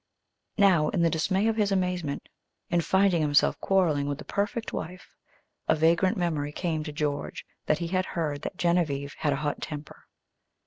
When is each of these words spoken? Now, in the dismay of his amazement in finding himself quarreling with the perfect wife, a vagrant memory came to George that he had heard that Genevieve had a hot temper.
Now, 0.57 0.89
in 0.89 1.03
the 1.03 1.11
dismay 1.11 1.47
of 1.47 1.57
his 1.57 1.71
amazement 1.71 2.27
in 2.71 2.81
finding 2.81 3.21
himself 3.21 3.59
quarreling 3.59 4.07
with 4.07 4.17
the 4.17 4.25
perfect 4.25 4.73
wife, 4.73 5.15
a 5.67 5.75
vagrant 5.75 6.17
memory 6.17 6.51
came 6.51 6.83
to 6.85 6.91
George 6.91 7.45
that 7.67 7.77
he 7.77 7.89
had 7.89 8.07
heard 8.17 8.41
that 8.41 8.57
Genevieve 8.57 9.13
had 9.19 9.31
a 9.31 9.35
hot 9.45 9.61
temper. 9.61 10.05